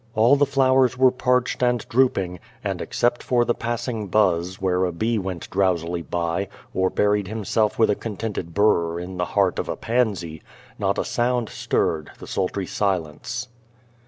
[0.15, 4.91] All thj flowers were parched and drooping, and except for the passing buzz where a
[4.91, 8.55] bee 155 The Garden of God went drowsily by, or buried himself with a contented
[8.55, 10.41] burr in the heart of a pansy,
[10.79, 13.49] not a sound stirred the sultry silence.